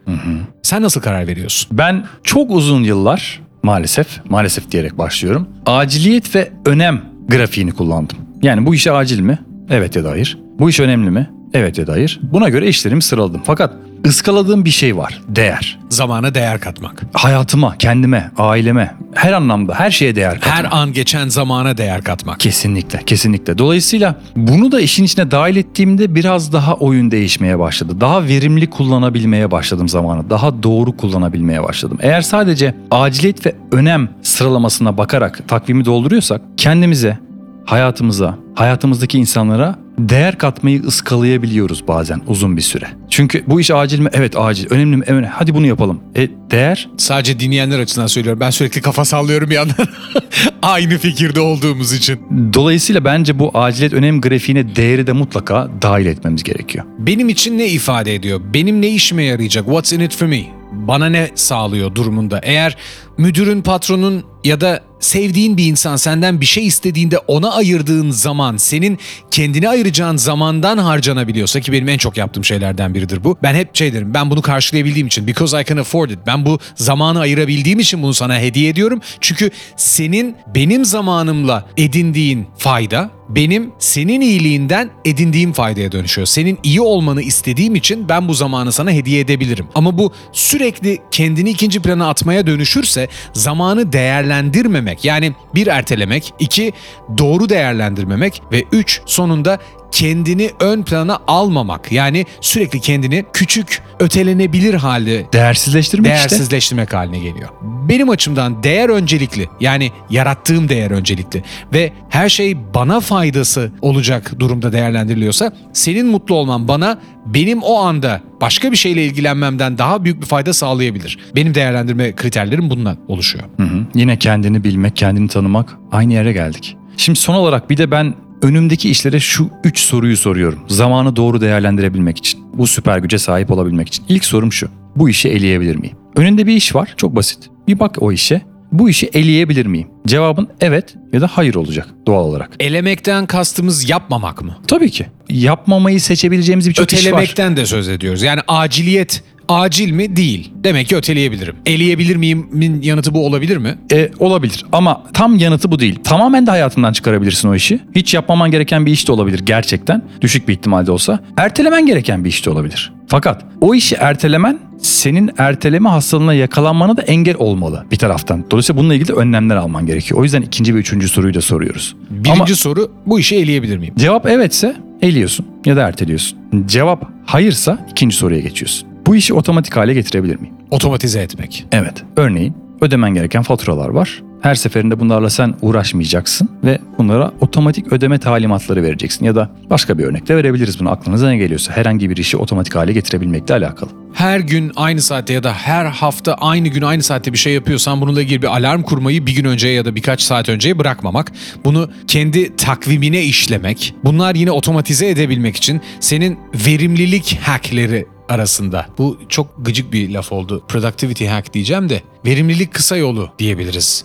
Sen 0.63 0.83
nasıl 0.83 1.01
karar 1.01 1.27
veriyorsun? 1.27 1.79
Ben 1.79 2.05
çok 2.25 2.51
uzun 2.51 2.83
yıllar 2.85 3.41
maalesef, 3.63 4.07
maalesef 4.25 4.71
diyerek 4.71 4.99
başlıyorum. 4.99 5.49
Aciliyet 5.67 6.35
ve 6.35 6.51
önem 6.67 7.03
grafiğini 7.29 7.73
kullandım. 7.73 8.19
Yani 8.43 8.67
bu 8.67 8.75
iş 8.75 8.87
acil 8.87 9.21
mi? 9.21 9.39
Evet 9.71 9.97
ya 9.97 10.05
da 10.05 10.11
hayır. 10.11 10.39
Bu 10.59 10.71
iş 10.71 10.81
önemli 10.81 11.11
mi? 11.11 11.31
Evet 11.55 11.79
ya 11.79 11.87
da 11.87 11.93
hayır. 11.93 12.21
Buna 12.23 12.49
göre 12.49 12.69
işlerimi 12.69 13.03
sıraladım. 13.03 13.43
Fakat 13.45 13.75
ıskaladığım 14.07 14.65
bir 14.65 14.71
şey 14.71 14.97
var. 14.97 15.21
Değer. 15.29 15.79
Zamana 15.89 16.35
değer 16.35 16.61
katmak. 16.61 17.03
Hayatıma, 17.13 17.79
kendime, 17.79 18.31
aileme, 18.39 18.95
her 19.15 19.33
anlamda, 19.33 19.75
her 19.75 19.91
şeye 19.91 20.17
değer 20.17 20.41
katmak. 20.41 20.59
Her 20.59 20.79
an 20.79 20.93
geçen 20.93 21.29
zamana 21.29 21.77
değer 21.77 22.03
katmak. 22.03 22.41
Kesinlikle, 22.41 23.03
kesinlikle. 23.07 23.59
Dolayısıyla 23.59 24.15
bunu 24.37 24.73
da 24.73 24.81
işin 24.81 25.05
içine 25.05 25.31
dahil 25.31 25.57
ettiğimde 25.57 26.15
biraz 26.15 26.53
daha 26.53 26.75
oyun 26.75 27.11
değişmeye 27.11 27.59
başladı. 27.59 28.01
Daha 28.01 28.25
verimli 28.25 28.71
kullanabilmeye 28.71 29.51
başladım 29.51 29.89
zamanı. 29.89 30.31
Daha 30.31 30.63
doğru 30.63 30.97
kullanabilmeye 30.97 31.63
başladım. 31.63 31.99
Eğer 32.03 32.21
sadece 32.21 32.75
aciliyet 32.91 33.47
ve 33.47 33.55
önem 33.73 34.09
sıralamasına 34.23 34.97
bakarak 34.97 35.49
takvimi 35.49 35.85
dolduruyorsak 35.85 36.43
kendimize, 36.57 37.19
hayatımıza, 37.65 38.39
hayatımızdaki 38.55 39.19
insanlara 39.19 39.79
değer 40.09 40.39
katmayı 40.39 40.83
ıskalayabiliyoruz 40.83 41.89
bazen 41.89 42.21
uzun 42.27 42.57
bir 42.57 42.63
süre. 42.63 42.87
Çünkü 43.11 43.45
bu 43.47 43.61
iş 43.61 43.71
acil 43.71 44.01
mi? 44.01 44.09
Evet 44.13 44.37
acil. 44.37 44.67
Önemli 44.71 44.97
mi? 44.97 45.05
Evet. 45.07 45.25
Hadi 45.31 45.55
bunu 45.55 45.67
yapalım. 45.67 46.01
E 46.17 46.29
değer 46.51 46.89
Sadece 46.97 47.41
dinleyenler 47.41 47.79
açısından 47.79 48.07
söylüyorum. 48.07 48.41
Ben 48.41 48.51
sürekli 48.51 48.81
kafa 48.81 49.05
sallıyorum 49.05 49.51
bir 49.51 49.55
yandan. 49.55 49.87
Aynı 50.63 50.99
fikirde 50.99 51.41
olduğumuz 51.41 51.93
için. 51.93 52.21
Dolayısıyla 52.55 53.05
bence 53.05 53.39
bu 53.39 53.51
aciliyet 53.55 53.93
önem 53.93 54.21
grafiğine 54.21 54.77
değeri 54.77 55.07
de 55.07 55.13
mutlaka 55.13 55.69
dahil 55.83 56.07
etmemiz 56.07 56.43
gerekiyor. 56.43 56.85
Benim 56.99 57.29
için 57.29 57.59
ne 57.59 57.67
ifade 57.67 58.15
ediyor? 58.15 58.41
Benim 58.55 58.83
ne 58.83 58.89
işime 58.89 59.25
yarayacak? 59.25 59.65
What's 59.65 59.93
in 59.93 60.01
it 60.01 60.17
for 60.17 60.27
me? 60.27 60.60
Bana 60.73 61.07
ne 61.07 61.31
sağlıyor 61.35 61.95
durumunda? 61.95 62.41
Eğer 62.43 62.77
müdürün, 63.19 63.63
patronun 63.63 64.25
ya 64.45 64.61
da 64.61 64.81
sevdiğin 65.01 65.57
bir 65.57 65.67
insan 65.67 65.97
senden 65.97 66.41
bir 66.41 66.47
şey 66.47 66.67
istediğinde 66.67 67.19
ona 67.19 67.53
ayırdığın 67.53 68.11
zaman 68.11 68.57
senin 68.57 68.99
kendine 69.31 69.69
ayıracağın 69.69 70.17
zamandan 70.17 70.79
harcanabiliyorsa 70.79 71.61
ki 71.61 71.73
benim 71.73 71.89
en 71.89 71.99
çok 71.99 72.17
yaptığım 72.17 72.45
şeylerden 72.45 72.95
biridir 72.95 73.25
bu. 73.25 73.39
Ben 73.43 73.55
hep 73.55 73.77
şey 73.77 73.93
derim 73.93 74.15
ben 74.15 74.31
bunu 74.31 74.43
karşılayabildiğim 74.43 75.07
için 75.07 75.27
because 75.27 75.61
I 75.61 75.65
can 75.65 75.77
afford 75.77 76.11
it. 76.11 76.19
Ben 76.27 76.47
bu 76.47 76.59
zamanı 76.75 77.21
ayırabildiğim 77.21 77.79
için 77.79 78.03
bunu 78.03 78.15
sana 78.15 78.39
hediye 78.39 78.69
ediyorum. 78.69 79.01
Çünkü 79.21 79.51
senin 79.77 80.37
benim 80.55 80.85
zamanımla 80.85 81.67
edindiğin 81.77 82.47
fayda 82.59 83.11
benim 83.35 83.73
senin 83.79 84.21
iyiliğinden 84.21 84.91
edindiğim 85.05 85.53
faydaya 85.53 85.93
dönüşüyor. 85.93 86.27
Senin 86.27 86.59
iyi 86.63 86.81
olmanı 86.81 87.23
istediğim 87.23 87.75
için 87.75 88.09
ben 88.09 88.29
bu 88.29 88.35
zamanı 88.35 88.73
sana 88.73 88.91
hediye 88.91 89.21
edebilirim. 89.21 89.67
Ama 89.75 89.99
bu 89.99 90.13
sürekli 90.33 90.99
kendini 91.11 91.51
ikinci 91.51 91.83
plana 91.83 92.09
atmaya 92.09 92.47
dönüşürse 92.47 93.09
zamanı 93.33 93.93
değerlendirmemek 93.93 95.05
yani 95.05 95.33
bir 95.55 95.67
ertelemek, 95.67 96.35
iki 96.39 96.73
doğru 97.19 97.49
değerlendirmemek 97.49 98.43
ve 98.53 98.65
üç 98.73 99.01
sonunda 99.07 99.59
kendini 99.93 100.51
ön 100.61 100.83
plana 100.83 101.19
almamak. 101.27 101.93
Yani 101.93 102.27
sürekli 102.41 102.81
kendini 102.81 103.25
küçük, 103.33 103.83
ötelenebilir 104.01 104.75
halde 104.75 105.27
Değersizleştirmek 105.33 106.15
işte. 106.15 106.29
değersizleştirmek 106.31 106.95
haline 106.95 107.19
geliyor. 107.19 107.49
Benim 107.63 108.11
açımdan 108.11 108.63
değer 108.63 108.89
öncelikli. 108.89 109.49
Yani 109.61 109.93
yarattığım 110.11 110.69
değer 110.69 110.91
öncelikli 110.91 111.43
ve 111.73 111.93
her 112.09 112.29
şey 112.29 112.75
bana 112.75 113.01
faydası 113.01 113.73
olacak 113.83 114.33
durumda 114.39 114.73
değerlendiriliyorsa 114.73 115.53
senin 115.73 116.07
mutlu 116.07 116.35
olman 116.35 116.69
bana 116.69 116.99
benim 117.27 117.63
o 117.63 117.77
anda 117.79 118.21
başka 118.41 118.73
bir 118.73 118.77
şeyle 118.77 119.05
ilgilenmemden 119.05 119.79
daha 119.79 120.05
büyük 120.05 120.21
bir 120.21 120.27
fayda 120.27 120.53
sağlayabilir. 120.53 121.19
Benim 121.37 121.55
değerlendirme 121.55 122.15
kriterlerim 122.15 122.71
bundan 122.71 122.97
oluşuyor. 123.09 123.45
Hı 123.57 123.63
hı. 123.63 123.87
Yine 123.95 124.19
kendini 124.19 124.65
bilmek, 124.65 124.97
kendini 124.97 125.29
tanımak 125.29 125.77
aynı 125.93 126.13
yere 126.13 126.33
geldik. 126.33 126.77
Şimdi 126.97 127.19
son 127.19 127.35
olarak 127.35 127.71
bir 127.71 127.77
de 127.77 127.91
ben 127.91 128.15
önümdeki 128.43 128.91
işlere 128.91 129.21
şu 129.21 129.51
üç 129.65 129.79
soruyu 129.79 130.17
soruyorum. 130.17 130.59
Zamanı 130.69 131.17
doğru 131.17 131.41
değerlendirebilmek 131.41 132.19
için. 132.19 132.41
Bu 132.55 132.67
süper 132.67 132.99
güce 132.99 133.19
sahip 133.19 133.51
olabilmek 133.51 133.89
için. 133.89 134.05
İlk 134.09 134.25
sorum 134.25 134.53
şu. 134.53 134.69
Bu 134.97 135.09
işi 135.09 135.29
eleyebilir 135.29 135.77
miyim? 135.77 135.97
Önünde 136.17 136.47
bir 136.47 136.53
iş 136.53 136.75
var. 136.75 136.95
Çok 136.97 137.17
basit. 137.17 137.39
Bir 137.69 137.79
bak 137.79 137.97
o 138.01 138.13
işe. 138.13 138.43
Bu 138.73 138.91
işi 138.91 139.11
eleyebilir 139.15 139.67
miyim? 139.67 139.89
Cevabın 140.07 140.49
evet 140.61 140.95
ya 141.13 141.21
da 141.21 141.27
hayır 141.27 141.55
olacak 141.55 141.89
doğal 142.07 142.25
olarak. 142.25 142.51
Elemekten 142.61 143.27
kastımız 143.27 143.91
yapmamak 143.91 144.43
mı? 144.43 144.57
Tabii 144.69 144.91
ki. 144.91 145.07
Yapmamayı 145.29 146.01
seçebileceğimiz 146.01 146.69
birçok 146.69 146.93
iş 146.93 146.99
var. 146.99 147.09
Ötelemekten 147.11 147.57
de 147.57 147.67
söz 147.67 147.89
ediyoruz. 147.89 148.23
Yani 148.23 148.41
aciliyet 148.49 149.23
acil 149.51 149.91
mi? 149.91 150.17
Değil. 150.17 150.53
Demek 150.65 150.89
ki 150.89 150.97
öteleyebilirim. 150.97 151.55
Eleyebilir 151.67 152.17
miyimin 152.17 152.83
yanıtı 152.83 153.15
bu 153.15 153.27
olabilir 153.27 153.57
mi? 153.57 153.79
E, 153.93 154.11
olabilir 154.19 154.65
ama 154.73 155.03
tam 155.13 155.37
yanıtı 155.39 155.71
bu 155.71 155.79
değil. 155.79 155.99
Tamamen 156.05 156.47
de 156.47 156.51
hayatından 156.51 156.93
çıkarabilirsin 156.93 157.49
o 157.49 157.55
işi. 157.55 157.81
Hiç 157.95 158.15
yapmaman 158.15 158.51
gereken 158.51 158.87
bir 158.87 158.93
iş 158.93 159.09
de 159.09 159.13
olabilir 159.13 159.39
gerçekten. 159.39 160.03
Düşük 160.21 160.49
bir 160.49 160.53
ihtimalde 160.53 160.91
olsa. 160.93 161.21
Ertelemen 161.37 161.87
gereken 161.87 162.25
bir 162.25 162.29
iş 162.29 162.47
de 162.47 162.51
olabilir. 162.51 162.93
Fakat 163.07 163.45
o 163.61 163.75
işi 163.75 163.95
ertelemen 163.95 164.59
senin 164.79 165.31
erteleme 165.39 165.89
hastalığına 165.89 166.35
yakalanmana 166.35 166.97
da 166.97 167.03
engel 167.03 167.35
olmalı 167.39 167.85
bir 167.91 167.97
taraftan. 167.97 168.45
Dolayısıyla 168.51 168.81
bununla 168.81 168.95
ilgili 168.95 169.09
de 169.09 169.13
önlemler 169.13 169.57
alman 169.57 169.87
gerekiyor. 169.87 170.21
O 170.21 170.25
yüzden 170.25 170.43
ikinci 170.43 170.75
ve 170.75 170.79
üçüncü 170.79 171.09
soruyu 171.09 171.35
da 171.35 171.41
soruyoruz. 171.41 171.97
Birinci 172.11 172.33
Ama 172.33 172.47
soru 172.47 172.93
bu 173.07 173.21
işi 173.21 173.37
eleyebilir 173.37 173.77
miyim? 173.79 173.95
cevap 173.99 174.27
evetse 174.27 174.77
eliyorsun 175.03 175.47
ya 175.65 175.77
da 175.77 175.89
erteliyorsun. 175.89 176.39
Cevap 176.67 177.05
hayırsa 177.27 177.87
ikinci 177.91 178.17
soruya 178.17 178.41
geçiyorsun. 178.41 178.90
Bu 179.11 179.17
işi 179.17 179.35
otomatik 179.35 179.77
hale 179.77 179.95
getirebilir 179.95 180.37
miyim? 180.37 180.55
Otomatize 180.71 181.21
etmek. 181.21 181.67
Evet. 181.73 182.05
Örneğin 182.17 182.55
ödemen 182.81 183.15
gereken 183.15 183.43
faturalar 183.43 183.89
var. 183.89 184.23
Her 184.43 184.55
seferinde 184.55 185.01
bunlarla 185.01 185.31
sen 185.31 185.55
uğraşmayacaksın 185.63 186.49
ve 186.65 186.79
bunlara 186.99 187.33
otomatik 187.41 187.93
ödeme 187.93 188.19
talimatları 188.19 188.83
vereceksin. 188.83 189.25
Ya 189.25 189.35
da 189.35 189.51
başka 189.71 189.99
bir 189.99 190.05
örnek 190.05 190.29
de 190.29 190.37
verebiliriz 190.37 190.81
bunu 190.81 190.91
aklınıza 190.91 191.29
ne 191.29 191.37
geliyorsa. 191.37 191.77
Herhangi 191.77 192.11
bir 192.11 192.17
işi 192.17 192.37
otomatik 192.37 192.75
hale 192.75 192.93
getirebilmekle 192.93 193.55
alakalı. 193.55 193.91
Her 194.13 194.41
gün 194.41 194.73
aynı 194.77 195.03
saatte 195.03 195.33
ya 195.33 195.43
da 195.43 195.53
her 195.53 195.85
hafta 195.85 196.35
aynı 196.35 196.69
gün 196.69 196.83
aynı 196.83 197.03
saatte 197.03 197.33
bir 197.33 197.39
şey 197.39 197.53
yapıyorsan 197.55 198.01
bununla 198.01 198.23
ilgili 198.23 198.43
bir 198.43 198.57
alarm 198.57 198.83
kurmayı 198.83 199.27
bir 199.27 199.35
gün 199.35 199.45
önceye 199.45 199.75
ya 199.75 199.85
da 199.85 199.95
birkaç 199.95 200.21
saat 200.21 200.49
önceye 200.49 200.79
bırakmamak. 200.79 201.33
Bunu 201.65 201.91
kendi 202.07 202.57
takvimine 202.57 203.23
işlemek. 203.23 203.95
Bunlar 204.05 204.35
yine 204.35 204.51
otomatize 204.51 205.09
edebilmek 205.09 205.57
için 205.57 205.81
senin 206.01 206.39
verimlilik 206.67 207.39
hackleri 207.43 208.07
arasında. 208.31 208.87
Bu 208.99 209.19
çok 209.29 209.67
gıcık 209.67 209.93
bir 209.93 210.11
laf 210.11 210.33
oldu. 210.33 210.63
Productivity 210.69 211.27
hack 211.27 211.55
diyeceğim 211.55 211.89
de 211.89 212.03
verimlilik 212.27 212.75
kısa 212.75 212.97
yolu 212.97 213.31
diyebiliriz. 213.39 214.05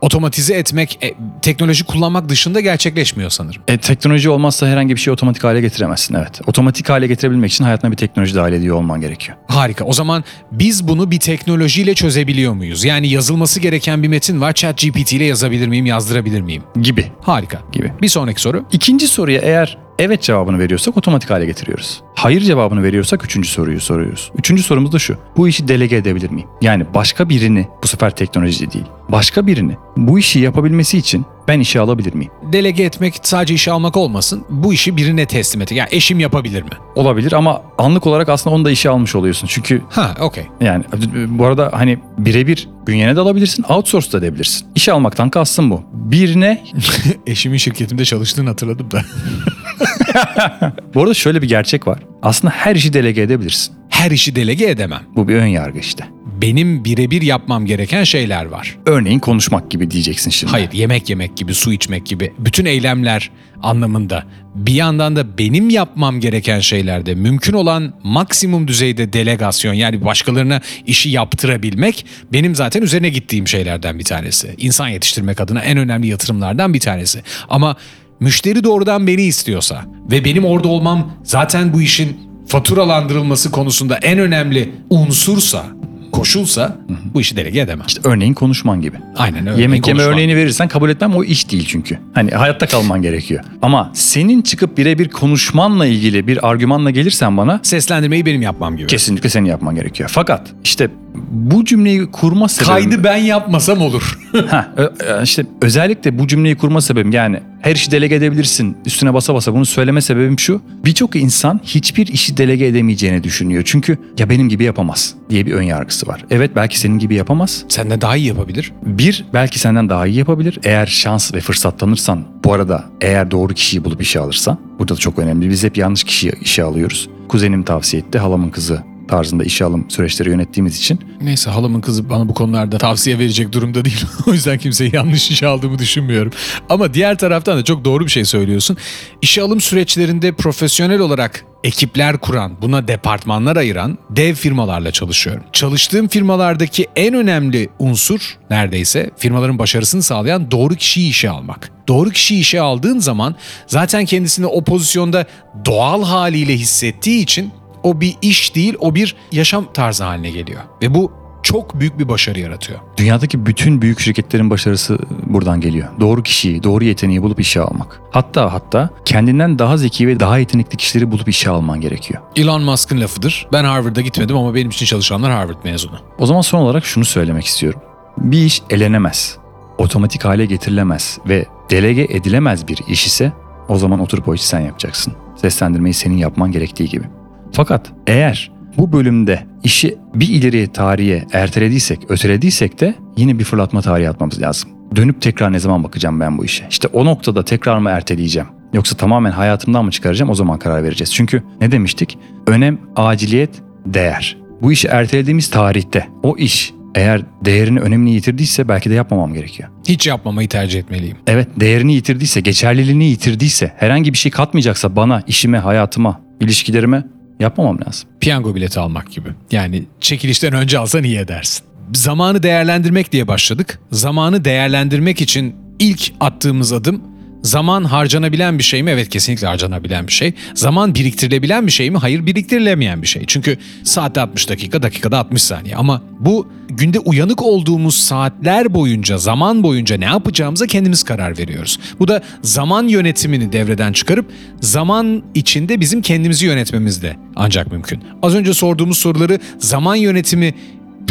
Otomatize 0.00 0.54
etmek 0.54 0.98
e, 1.02 1.14
teknoloji 1.42 1.84
kullanmak 1.84 2.28
dışında 2.28 2.60
gerçekleşmiyor 2.60 3.30
sanırım. 3.30 3.62
E, 3.68 3.78
teknoloji 3.78 4.30
olmazsa 4.30 4.66
herhangi 4.66 4.94
bir 4.94 5.00
şeyi 5.00 5.12
otomatik 5.12 5.44
hale 5.44 5.60
getiremezsin 5.60 6.14
evet. 6.14 6.40
Otomatik 6.46 6.88
hale 6.88 7.06
getirebilmek 7.06 7.52
için 7.52 7.64
hayatına 7.64 7.90
bir 7.90 7.96
teknoloji 7.96 8.34
dahil 8.34 8.52
ediyor 8.52 8.76
olman 8.76 9.00
gerekiyor. 9.00 9.38
Harika. 9.48 9.84
O 9.84 9.92
zaman 9.92 10.24
biz 10.52 10.88
bunu 10.88 11.10
bir 11.10 11.20
teknolojiyle 11.20 11.94
çözebiliyor 11.94 12.52
muyuz? 12.52 12.84
Yani 12.84 13.08
yazılması 13.08 13.60
gereken 13.60 14.02
bir 14.02 14.08
metin 14.08 14.40
var. 14.40 14.52
ChatGPT 14.52 15.12
ile 15.12 15.24
yazabilir 15.24 15.68
miyim, 15.68 15.86
yazdırabilir 15.86 16.40
miyim? 16.40 16.62
Gibi. 16.80 17.06
Harika. 17.20 17.60
Gibi. 17.72 17.92
Bir 18.02 18.08
sonraki 18.08 18.40
soru. 18.40 18.64
İkinci 18.72 19.08
soruya 19.08 19.40
eğer 19.40 19.78
evet 19.98 20.22
cevabını 20.22 20.58
veriyorsak 20.58 20.96
otomatik 20.96 21.30
hale 21.30 21.46
getiriyoruz. 21.46 22.02
Hayır 22.24 22.40
cevabını 22.40 22.82
veriyorsak 22.82 23.24
üçüncü 23.24 23.48
soruyu 23.48 23.80
soruyoruz. 23.80 24.32
Üçüncü 24.38 24.62
sorumuz 24.62 24.92
da 24.92 24.98
şu. 24.98 25.16
Bu 25.36 25.48
işi 25.48 25.68
delege 25.68 25.96
edebilir 25.96 26.30
miyim? 26.30 26.48
Yani 26.62 26.86
başka 26.94 27.28
birini, 27.28 27.68
bu 27.82 27.86
sefer 27.86 28.16
teknoloji 28.16 28.72
değil, 28.72 28.84
başka 29.08 29.46
birini 29.46 29.76
bu 29.96 30.18
işi 30.18 30.40
yapabilmesi 30.40 30.98
için 30.98 31.24
ben 31.48 31.60
işe 31.60 31.80
alabilir 31.80 32.14
miyim? 32.14 32.30
Delege 32.52 32.82
etmek 32.82 33.14
sadece 33.22 33.54
işe 33.54 33.70
almak 33.72 33.96
olmasın. 33.96 34.44
Bu 34.50 34.74
işi 34.74 34.96
birine 34.96 35.26
teslim 35.26 35.62
et. 35.62 35.72
Yani 35.72 35.88
eşim 35.92 36.20
yapabilir 36.20 36.62
mi? 36.62 36.68
Olabilir 36.94 37.32
ama 37.32 37.62
anlık 37.78 38.06
olarak 38.06 38.28
aslında 38.28 38.56
onu 38.56 38.64
da 38.64 38.70
işe 38.70 38.90
almış 38.90 39.14
oluyorsun. 39.14 39.46
Çünkü 39.50 39.82
Ha, 39.90 40.14
okey. 40.20 40.44
yani 40.60 40.84
bu 41.28 41.46
arada 41.46 41.70
hani 41.72 41.98
birebir 42.18 42.68
bünyene 42.86 43.16
de 43.16 43.20
alabilirsin, 43.20 43.64
outsource 43.68 44.12
da 44.12 44.18
edebilirsin. 44.18 44.66
İşe 44.74 44.92
almaktan 44.92 45.30
kastım 45.30 45.70
bu. 45.70 45.82
Birine 45.92 46.64
Eşimin 47.26 47.58
şirketimde 47.58 48.04
çalıştığını 48.04 48.48
hatırladım 48.48 48.90
da. 48.90 49.02
Bu 50.94 51.02
arada 51.02 51.14
şöyle 51.14 51.42
bir 51.42 51.48
gerçek 51.48 51.86
var. 51.86 51.98
Aslında 52.22 52.54
her 52.56 52.76
işi 52.76 52.92
delege 52.92 53.22
edebilirsin. 53.22 53.74
Her 53.88 54.10
işi 54.10 54.36
delege 54.36 54.66
edemem. 54.70 55.02
Bu 55.16 55.28
bir 55.28 55.34
ön 55.36 55.46
yargı 55.46 55.78
işte. 55.78 56.04
Benim 56.40 56.84
birebir 56.84 57.22
yapmam 57.22 57.66
gereken 57.66 58.04
şeyler 58.04 58.44
var. 58.44 58.76
Örneğin 58.86 59.18
konuşmak 59.18 59.70
gibi 59.70 59.90
diyeceksin 59.90 60.30
şimdi. 60.30 60.50
Hayır, 60.50 60.72
yemek 60.72 61.10
yemek 61.10 61.36
gibi, 61.36 61.54
su 61.54 61.72
içmek 61.72 62.06
gibi. 62.06 62.32
Bütün 62.38 62.64
eylemler 62.64 63.30
anlamında. 63.62 64.24
Bir 64.54 64.72
yandan 64.72 65.16
da 65.16 65.38
benim 65.38 65.70
yapmam 65.70 66.20
gereken 66.20 66.60
şeylerde 66.60 67.14
mümkün 67.14 67.52
olan 67.52 67.94
maksimum 68.02 68.68
düzeyde 68.68 69.12
delegasyon 69.12 69.74
yani 69.74 70.04
başkalarına 70.04 70.60
işi 70.86 71.10
yaptırabilmek 71.10 72.06
benim 72.32 72.54
zaten 72.54 72.82
üzerine 72.82 73.08
gittiğim 73.08 73.48
şeylerden 73.48 73.98
bir 73.98 74.04
tanesi. 74.04 74.54
İnsan 74.58 74.88
yetiştirmek 74.88 75.40
adına 75.40 75.60
en 75.60 75.78
önemli 75.78 76.06
yatırımlardan 76.06 76.74
bir 76.74 76.80
tanesi. 76.80 77.22
Ama 77.48 77.76
müşteri 78.20 78.64
doğrudan 78.64 79.06
beni 79.06 79.22
istiyorsa 79.22 79.84
ve 80.10 80.24
benim 80.24 80.44
orada 80.44 80.68
olmam 80.68 81.12
zaten 81.24 81.72
bu 81.72 81.82
işin 81.82 82.16
faturalandırılması 82.46 83.50
konusunda 83.50 83.96
en 83.96 84.18
önemli 84.18 84.72
unsursa 84.90 85.66
koşulsa 86.14 86.76
bu 87.14 87.20
işi 87.20 87.36
delege 87.36 87.60
edemem. 87.60 87.84
İşte 87.88 88.00
örneğin 88.04 88.34
konuşman 88.34 88.80
gibi. 88.80 88.96
Aynen 89.16 89.46
öyle. 89.46 89.62
Yemek 89.62 89.88
yeme 89.88 90.02
örneğini 90.02 90.36
verirsen 90.36 90.68
kabul 90.68 90.90
etmem 90.90 91.16
o 91.16 91.24
iş 91.24 91.50
değil 91.50 91.64
çünkü. 91.68 91.98
Hani 92.14 92.30
hayatta 92.30 92.66
kalman 92.66 93.02
gerekiyor. 93.02 93.44
Ama 93.62 93.90
senin 93.94 94.42
çıkıp 94.42 94.78
birebir 94.78 95.08
konuşmanla 95.08 95.86
ilgili 95.86 96.26
bir 96.26 96.48
argümanla 96.48 96.90
gelirsen 96.90 97.36
bana 97.36 97.60
Seslendirmeyi 97.62 98.26
benim 98.26 98.42
yapmam 98.42 98.76
gibi. 98.76 98.86
kesinlikle 98.86 99.28
senin 99.28 99.46
yapman 99.46 99.74
gerekiyor. 99.74 100.10
Fakat 100.12 100.50
işte 100.64 100.90
bu 101.30 101.64
cümleyi 101.64 102.10
kurma 102.10 102.48
sebebim... 102.48 102.74
Kaydı 102.74 103.04
ben 103.04 103.16
yapmasam 103.16 103.80
olur. 103.80 104.18
Ha, 104.48 104.74
işte 105.22 105.46
özellikle 105.62 106.18
bu 106.18 106.26
cümleyi 106.28 106.56
kurma 106.56 106.80
sebebim 106.80 107.12
yani 107.12 107.40
her 107.62 107.74
işi 107.74 107.90
delege 107.90 108.14
edebilirsin 108.14 108.76
üstüne 108.86 109.14
basa 109.14 109.34
basa 109.34 109.54
bunu 109.54 109.66
söyleme 109.66 110.00
sebebim 110.00 110.38
şu. 110.38 110.62
Birçok 110.84 111.16
insan 111.16 111.60
hiçbir 111.64 112.06
işi 112.06 112.36
delege 112.36 112.66
edemeyeceğini 112.66 113.24
düşünüyor. 113.24 113.62
Çünkü 113.66 113.98
ya 114.18 114.30
benim 114.30 114.48
gibi 114.48 114.64
yapamaz 114.64 115.14
diye 115.30 115.46
bir 115.46 115.52
ön 115.52 115.62
yargısı 115.62 116.06
var. 116.06 116.24
Evet 116.30 116.50
belki 116.56 116.78
senin 116.78 116.98
gibi 116.98 117.03
yapamaz. 117.10 117.64
Senden 117.68 118.00
daha 118.00 118.16
iyi 118.16 118.26
yapabilir. 118.26 118.72
Bir 118.82 119.24
belki 119.34 119.58
senden 119.58 119.88
daha 119.88 120.06
iyi 120.06 120.16
yapabilir. 120.16 120.58
Eğer 120.64 120.86
şans 120.86 121.34
ve 121.34 121.40
fırsat 121.40 121.78
tanırsan 121.78 122.24
bu 122.44 122.52
arada 122.52 122.84
eğer 123.00 123.30
doğru 123.30 123.54
kişiyi 123.54 123.84
bulup 123.84 124.02
işe 124.02 124.20
alırsan 124.20 124.58
burada 124.78 124.94
da 124.94 124.98
çok 124.98 125.18
önemli. 125.18 125.50
Biz 125.50 125.64
hep 125.64 125.76
yanlış 125.76 126.04
kişiyi 126.04 126.32
işe 126.42 126.62
alıyoruz. 126.62 127.08
Kuzenim 127.28 127.62
tavsiye 127.62 128.02
etti 128.02 128.18
halamın 128.18 128.50
kızı 128.50 128.93
tarzında 129.08 129.44
işe 129.44 129.64
alım 129.64 129.90
süreçleri 129.90 130.28
yönettiğimiz 130.28 130.78
için 130.78 131.00
Neyse 131.24 131.50
halamın 131.50 131.80
kızı 131.80 132.10
bana 132.10 132.28
bu 132.28 132.34
konularda 132.34 132.78
tavsiye 132.78 133.18
verecek 133.18 133.52
durumda 133.52 133.84
değil. 133.84 134.04
o 134.26 134.32
yüzden 134.32 134.58
kimseyi 134.58 134.90
yanlış 134.94 135.30
işe 135.30 135.46
aldığımı 135.46 135.78
düşünmüyorum. 135.78 136.32
Ama 136.68 136.94
diğer 136.94 137.18
taraftan 137.18 137.58
da 137.58 137.64
çok 137.64 137.84
doğru 137.84 138.04
bir 138.04 138.10
şey 138.10 138.24
söylüyorsun. 138.24 138.76
İşe 139.22 139.42
alım 139.42 139.60
süreçlerinde 139.60 140.32
profesyonel 140.32 141.00
olarak 141.00 141.44
ekipler 141.64 142.18
kuran, 142.18 142.62
buna 142.62 142.88
departmanlar 142.88 143.56
ayıran 143.56 143.98
dev 144.10 144.34
firmalarla 144.34 144.90
çalışıyorum. 144.90 145.44
Çalıştığım 145.52 146.08
firmalardaki 146.08 146.86
en 146.96 147.14
önemli 147.14 147.68
unsur 147.78 148.38
neredeyse 148.50 149.10
firmaların 149.16 149.58
başarısını 149.58 150.02
sağlayan 150.02 150.50
doğru 150.50 150.74
kişiyi 150.74 151.08
işe 151.08 151.30
almak. 151.30 151.70
Doğru 151.88 152.10
kişiyi 152.10 152.40
işe 152.40 152.60
aldığın 152.60 152.98
zaman 152.98 153.34
zaten 153.66 154.04
kendisini 154.04 154.46
o 154.46 154.64
pozisyonda 154.64 155.26
doğal 155.64 156.04
haliyle 156.04 156.54
hissettiği 156.54 157.22
için 157.22 157.52
o 157.84 158.00
bir 158.00 158.16
iş 158.22 158.54
değil, 158.54 158.74
o 158.80 158.94
bir 158.94 159.16
yaşam 159.32 159.66
tarzı 159.74 160.04
haline 160.04 160.30
geliyor. 160.30 160.60
Ve 160.82 160.94
bu 160.94 161.12
çok 161.42 161.80
büyük 161.80 161.98
bir 161.98 162.08
başarı 162.08 162.40
yaratıyor. 162.40 162.78
Dünyadaki 162.96 163.46
bütün 163.46 163.82
büyük 163.82 164.00
şirketlerin 164.00 164.50
başarısı 164.50 164.98
buradan 165.26 165.60
geliyor. 165.60 165.88
Doğru 166.00 166.22
kişiyi, 166.22 166.62
doğru 166.62 166.84
yeteneği 166.84 167.22
bulup 167.22 167.40
işe 167.40 167.60
almak. 167.60 168.00
Hatta 168.10 168.52
hatta 168.52 168.90
kendinden 169.04 169.58
daha 169.58 169.76
zeki 169.76 170.08
ve 170.08 170.20
daha 170.20 170.38
yetenekli 170.38 170.76
kişileri 170.76 171.10
bulup 171.10 171.28
işe 171.28 171.50
alman 171.50 171.80
gerekiyor. 171.80 172.22
Elon 172.36 172.62
Musk'ın 172.62 173.00
lafıdır. 173.00 173.48
Ben 173.52 173.64
Harvard'a 173.64 174.00
gitmedim 174.00 174.36
ama 174.36 174.54
benim 174.54 174.70
için 174.70 174.86
çalışanlar 174.86 175.32
Harvard 175.32 175.64
mezunu. 175.64 175.98
O 176.18 176.26
zaman 176.26 176.40
son 176.40 176.58
olarak 176.58 176.84
şunu 176.84 177.04
söylemek 177.04 177.44
istiyorum. 177.44 177.80
Bir 178.18 178.44
iş 178.44 178.62
elenemez, 178.70 179.38
otomatik 179.78 180.24
hale 180.24 180.46
getirilemez 180.46 181.18
ve 181.28 181.46
delege 181.70 182.06
edilemez 182.10 182.68
bir 182.68 182.78
iş 182.88 183.06
ise 183.06 183.32
o 183.68 183.78
zaman 183.78 184.00
oturup 184.00 184.28
o 184.28 184.34
işi 184.34 184.46
sen 184.46 184.60
yapacaksın. 184.60 185.12
Seslendirmeyi 185.36 185.94
senin 185.94 186.16
yapman 186.16 186.52
gerektiği 186.52 186.88
gibi. 186.88 187.04
Fakat 187.54 187.92
eğer 188.06 188.50
bu 188.78 188.92
bölümde 188.92 189.46
işi 189.64 189.98
bir 190.14 190.28
ileri 190.28 190.72
tarihe 190.72 191.24
ertelediysek, 191.32 192.10
ötelediysek 192.10 192.80
de 192.80 192.94
yine 193.16 193.38
bir 193.38 193.44
fırlatma 193.44 193.82
tarihi 193.82 194.08
atmamız 194.08 194.42
lazım. 194.42 194.70
Dönüp 194.96 195.22
tekrar 195.22 195.52
ne 195.52 195.58
zaman 195.58 195.84
bakacağım 195.84 196.20
ben 196.20 196.38
bu 196.38 196.44
işe? 196.44 196.66
İşte 196.70 196.88
o 196.88 197.04
noktada 197.04 197.44
tekrar 197.44 197.78
mı 197.78 197.90
erteleyeceğim? 197.90 198.48
Yoksa 198.72 198.96
tamamen 198.96 199.30
hayatımdan 199.30 199.84
mı 199.84 199.90
çıkaracağım 199.90 200.30
o 200.30 200.34
zaman 200.34 200.58
karar 200.58 200.84
vereceğiz. 200.84 201.14
Çünkü 201.14 201.42
ne 201.60 201.72
demiştik? 201.72 202.18
Önem, 202.46 202.78
aciliyet, 202.96 203.50
değer. 203.86 204.36
Bu 204.62 204.72
işi 204.72 204.88
ertelediğimiz 204.88 205.50
tarihte 205.50 206.08
o 206.22 206.36
iş 206.36 206.72
eğer 206.94 207.22
değerini 207.44 207.80
önemini 207.80 208.14
yitirdiyse 208.14 208.68
belki 208.68 208.90
de 208.90 208.94
yapmamam 208.94 209.34
gerekiyor. 209.34 209.68
Hiç 209.88 210.06
yapmamayı 210.06 210.48
tercih 210.48 210.78
etmeliyim. 210.78 211.16
Evet 211.26 211.48
değerini 211.56 211.94
yitirdiyse, 211.94 212.40
geçerliliğini 212.40 213.04
yitirdiyse, 213.04 213.72
herhangi 213.76 214.12
bir 214.12 214.18
şey 214.18 214.32
katmayacaksa 214.32 214.96
bana, 214.96 215.22
işime, 215.26 215.58
hayatıma, 215.58 216.20
ilişkilerime 216.40 217.04
yapmamam 217.40 217.78
lazım. 217.86 218.08
Piyango 218.20 218.54
bileti 218.54 218.80
almak 218.80 219.10
gibi. 219.10 219.28
Yani 219.50 219.84
çekilişten 220.00 220.52
önce 220.52 220.78
alsan 220.78 221.04
iyi 221.04 221.18
edersin. 221.18 221.64
Zamanı 221.92 222.42
değerlendirmek 222.42 223.12
diye 223.12 223.28
başladık. 223.28 223.78
Zamanı 223.90 224.44
değerlendirmek 224.44 225.20
için 225.20 225.56
ilk 225.78 226.12
attığımız 226.20 226.72
adım 226.72 227.02
zaman 227.44 227.84
harcanabilen 227.84 228.58
bir 228.58 228.64
şey 228.64 228.82
mi? 228.82 228.90
Evet 228.90 229.08
kesinlikle 229.08 229.46
harcanabilen 229.46 230.06
bir 230.06 230.12
şey. 230.12 230.32
Zaman 230.54 230.94
biriktirilebilen 230.94 231.66
bir 231.66 231.72
şey 231.72 231.90
mi? 231.90 231.98
Hayır 231.98 232.26
biriktirilemeyen 232.26 233.02
bir 233.02 233.06
şey. 233.06 233.24
Çünkü 233.26 233.58
saatte 233.82 234.20
60 234.20 234.48
dakika, 234.48 234.82
dakikada 234.82 235.18
60 235.18 235.42
saniye. 235.42 235.76
Ama 235.76 236.02
bu 236.20 236.48
günde 236.68 236.98
uyanık 236.98 237.42
olduğumuz 237.42 237.94
saatler 237.94 238.74
boyunca, 238.74 239.18
zaman 239.18 239.62
boyunca 239.62 239.96
ne 239.96 240.04
yapacağımıza 240.04 240.66
kendimiz 240.66 241.02
karar 241.02 241.38
veriyoruz. 241.38 241.78
Bu 242.00 242.08
da 242.08 242.22
zaman 242.42 242.88
yönetimini 242.88 243.52
devreden 243.52 243.92
çıkarıp 243.92 244.32
zaman 244.60 245.22
içinde 245.34 245.80
bizim 245.80 246.02
kendimizi 246.02 246.46
yönetmemiz 246.46 247.02
de 247.02 247.16
ancak 247.36 247.72
mümkün. 247.72 248.02
Az 248.22 248.34
önce 248.34 248.54
sorduğumuz 248.54 248.98
soruları 248.98 249.38
zaman 249.58 249.96
yönetimi 249.96 250.54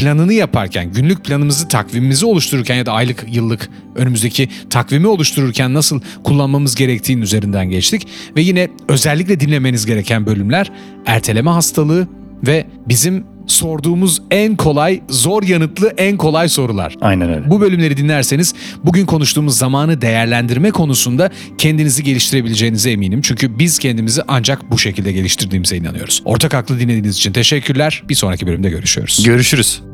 planını 0.03 0.33
yaparken, 0.33 0.93
günlük 0.93 1.25
planımızı, 1.25 1.67
takvimimizi 1.67 2.25
oluştururken 2.25 2.75
ya 2.75 2.85
da 2.85 2.91
aylık, 2.91 3.25
yıllık 3.31 3.69
önümüzdeki 3.95 4.49
takvimi 4.69 5.07
oluştururken 5.07 5.73
nasıl 5.73 6.01
kullanmamız 6.23 6.75
gerektiğinin 6.75 7.21
üzerinden 7.21 7.69
geçtik. 7.69 8.07
Ve 8.35 8.41
yine 8.41 8.69
özellikle 8.87 9.39
dinlemeniz 9.39 9.85
gereken 9.85 10.25
bölümler 10.25 10.71
erteleme 11.05 11.49
hastalığı 11.49 12.07
ve 12.47 12.67
bizim 12.87 13.23
sorduğumuz 13.47 14.21
en 14.31 14.55
kolay, 14.55 15.01
zor 15.09 15.43
yanıtlı 15.43 15.93
en 15.97 16.17
kolay 16.17 16.49
sorular. 16.49 16.95
Aynen 17.01 17.29
öyle. 17.29 17.49
Bu 17.49 17.61
bölümleri 17.61 17.97
dinlerseniz 17.97 18.53
bugün 18.83 19.05
konuştuğumuz 19.05 19.57
zamanı 19.57 20.01
değerlendirme 20.01 20.71
konusunda 20.71 21.29
kendinizi 21.57 22.03
geliştirebileceğinize 22.03 22.91
eminim. 22.91 23.21
Çünkü 23.21 23.59
biz 23.59 23.79
kendimizi 23.79 24.21
ancak 24.27 24.71
bu 24.71 24.77
şekilde 24.77 25.11
geliştirdiğimize 25.11 25.77
inanıyoruz. 25.77 26.21
Ortak 26.25 26.53
aklı 26.53 26.79
dinlediğiniz 26.79 27.17
için 27.17 27.33
teşekkürler. 27.33 28.03
Bir 28.09 28.15
sonraki 28.15 28.47
bölümde 28.47 28.69
görüşüyoruz. 28.69 29.23
Görüşürüz. 29.25 29.92